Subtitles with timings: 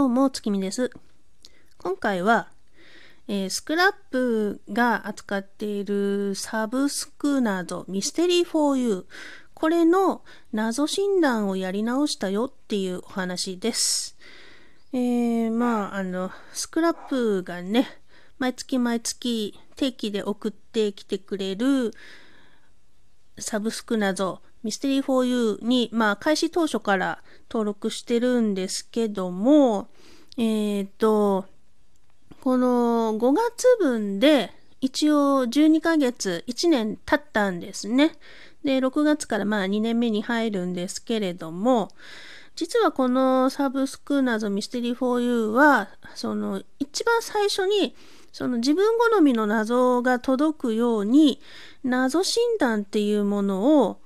[0.00, 0.90] どうも、月見です。
[1.76, 2.48] 今回は、
[3.28, 9.04] えースクラップが扱っているサブスクなど、ミステリー for you。
[9.52, 10.22] これの
[10.54, 14.16] 謎診断をやり直したよっていうお話です。
[14.94, 17.86] えー、まあ、あの、スクラップがね、
[18.38, 21.92] 毎月毎月定期で送ってきてくれる
[23.40, 29.88] サブスク謎、ミステリー 4U に、まあ、開始当初から登録してるんですけども、
[30.36, 31.46] えっ、と、
[32.40, 38.12] この5月分で一応12ヶ月、1年経ったんですね。
[38.64, 41.90] で、6月からまあ2年目に入るんですけれども、
[42.60, 47.96] 実はこのサブスク謎ミステリー for you は、その一番最初に
[48.32, 51.40] その自分好みの謎が届くように
[51.84, 54.02] 謎診断っていうものを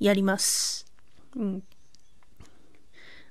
[0.00, 0.86] やります。
[1.36, 1.62] うん。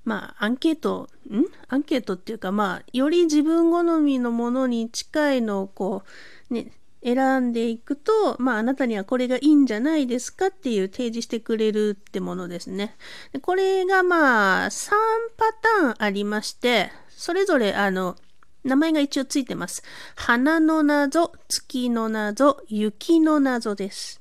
[0.05, 1.46] まあ、アンケート、ん？
[1.70, 6.04] アンケートっていうか、まあ、より自分好みのものに近いのをこ
[6.52, 6.71] う、ね、
[7.08, 12.98] 選んでいくと、まあ、あなたにはこれがいいんじゃないですかっていう提示してくれるってものですね。
[13.32, 14.91] でこれがまあ、3
[15.38, 18.18] パターンありまして、それぞれあの、
[18.66, 19.84] 名前が一応ついてます。
[20.18, 24.20] 花の謎、月の謎、雪の謎です。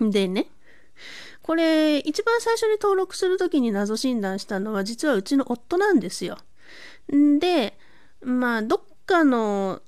[0.00, 0.48] でね、
[1.42, 6.38] これ、一番最初に登録するときに謎診断したのは、実はうちの夫なんですよ。
[7.14, 7.78] んで、
[8.20, 9.80] まあ、どっかの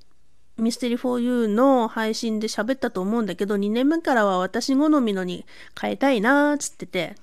[0.60, 5.46] ミステリー for you の配信で喋ったと思うんだけど、2年目からは私好みのに
[5.80, 7.16] 変えたいなーっつってて。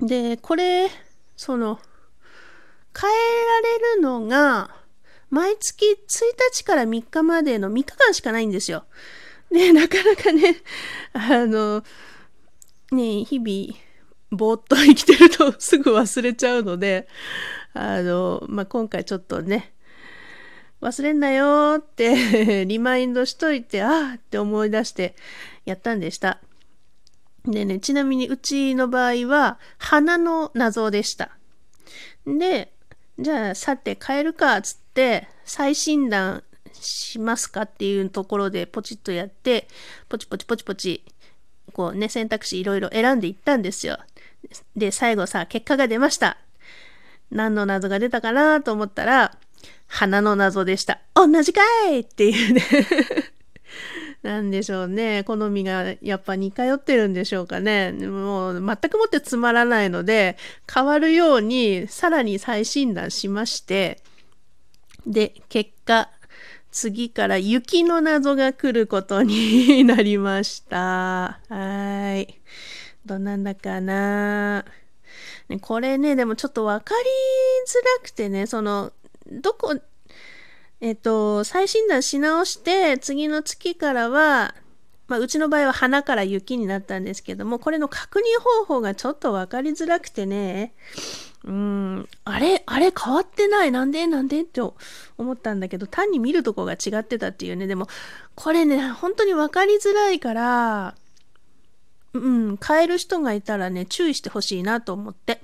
[0.00, 0.88] で、これ、
[1.36, 1.78] その、
[2.98, 4.70] 変えられるのが、
[5.30, 5.96] 毎月1
[6.52, 8.84] 日から3日までの3日間しかないんですよ。
[9.50, 10.56] で、なかなかね、
[11.12, 11.82] あの、
[12.92, 13.78] ね、日々、
[14.30, 17.08] ぼーっと生きてるとすぐ忘れちゃうので、
[17.72, 19.74] あの、まあ、今回ちょっとね、
[20.84, 25.16] 忘れんなよって リマインドしといて、あーって思い出して
[25.64, 26.40] やったんでした。
[27.46, 31.30] でね、ちなみにうちの場合は、花の謎でした。
[32.26, 32.70] で、
[33.18, 36.42] じゃあ、さて変えるか、つって、再診断
[36.74, 39.68] しますかっていうところでポチッとやって、
[40.10, 41.02] ポチポチポチポチ、
[41.72, 43.98] こうね、選択肢いろいろ選んでいったんですよ。
[44.76, 46.36] で、最後さ、結果が出ました。
[47.30, 49.38] 何の謎が出たかなと思ったら、
[49.86, 51.00] 花の謎でした。
[51.14, 52.62] 同じかいっていうね。
[54.22, 55.22] なんでしょうね。
[55.24, 57.92] 好みがやっぱ似通ってるんでしょうかね。
[57.92, 60.36] もう全くもってつまらないので、
[60.72, 64.02] 変わるようにさらに再診断しまして、
[65.06, 66.08] で、結果、
[66.70, 71.38] 次から雪の謎が来ることになりました。
[71.48, 72.40] はい。
[73.06, 74.64] どんなんだかな。
[75.48, 77.00] ねこれね、でもちょっとわかり
[77.70, 78.92] づらくてね、その、
[79.30, 79.78] どこ、
[80.80, 84.54] えっと、再診断し直して、次の月からは、
[85.06, 88.22] まあ、うちの場合は花から雪になったんですけども、これの確認
[88.60, 90.72] 方法がちょっとわかりづらくてね、
[91.44, 94.40] うん、あれ、あれ変わってない、なんで、なんで？
[94.40, 97.86] って思ったんだけど、単に見るとこが違ってたっていうね、でも、
[98.34, 100.94] これね、本当にわかりづらいから、
[102.14, 105.42] うん、変える人がいたらね、注意してほしいなと思って。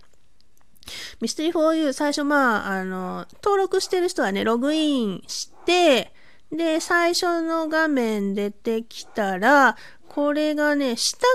[1.20, 6.12] ミステリー for you 最初まあ、あの、登録してる人はね、ログインして、
[6.50, 9.76] で、最初の画面出てきたら、
[10.08, 11.26] これがね、下か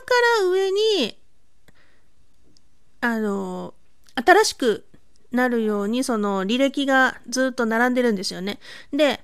[0.42, 1.18] ら上に、
[3.02, 3.74] あの、
[4.16, 4.86] 新しく
[5.32, 8.60] なるように、その履歴がずっと並んでるんですよね。
[8.92, 9.22] で、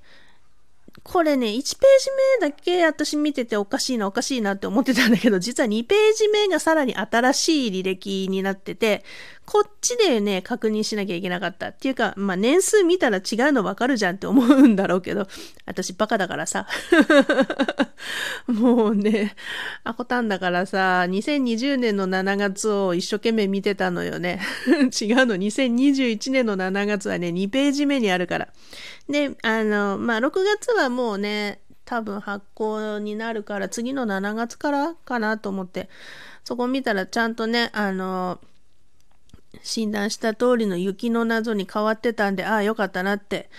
[1.04, 2.12] これね、1ページ
[2.42, 9.04] 目だけ私見てておかしいなおかしいなって思ってたんだけど、実は2ページ目がさらに新しい履歴になってて、
[9.52, 11.72] こっちでね、確認しなきゃいけなかった。
[11.72, 15.28] っていうか、まあ年数見たら違うのわかるじゃんって思うんだろうけど、
[15.66, 16.68] 私バカだからさ。
[18.48, 19.36] もうね、
[19.84, 24.40] アホタンだからさ、2020年の7月を一生懸命見てたのよね。
[24.72, 28.48] 違うの、2021年の7月はね、2ページ目にあるから。
[29.10, 35.90] で、あの、まあ、6月はもうね、多分発行になるから、次の7月からかなと思って、
[36.46, 38.40] そこ見たらちゃんとね、あの、
[39.64, 43.50] 診断した通りの雪の謎に変わってたんで、ああ、よかったなって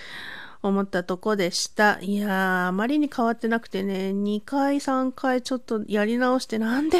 [0.63, 1.99] 思ったとこでした。
[2.01, 6.99] いやー、あまりに変わってなくてね、2回、3回ちょっとやり直して、なんで、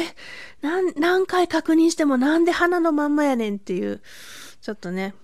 [0.61, 4.01] なん、何回確認してもなんで花のまんまやねんっていう、
[4.61, 5.15] ちょっとね、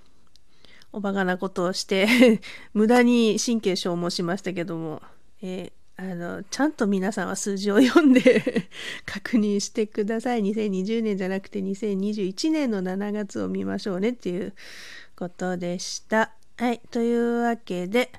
[0.92, 2.42] おバカなことをして、
[2.74, 5.02] 無駄に神経消耗しましたけども、
[5.42, 8.70] えーあの、ちゃんと皆さんは数字を読んで
[9.06, 10.42] 確認してください。
[10.42, 14.54] 2020年じゃなくて2021年の7月を見ましょうねっていう
[15.18, 16.32] ことでした。
[16.56, 16.80] はい。
[16.90, 18.14] というわけで、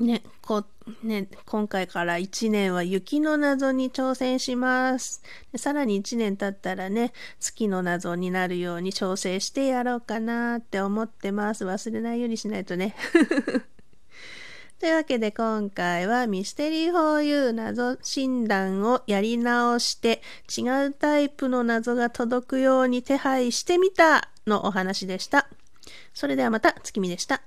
[0.00, 0.64] ね、こ、
[1.04, 5.22] ね、今回から1年は雪の謎に挑戦します。
[5.54, 11.64] さらに1年経ったらね、月の謎になるように調整してやろうかなって思ってます。
[11.64, 12.96] 忘れないようにしないとね。
[14.78, 20.22] というわけで今回はミステリー 4U 謎診断をやり直して
[20.56, 25.48] 違うタイプの謎が届くように手配してみたのお話でした。
[26.14, 27.42] それではまた月見でした。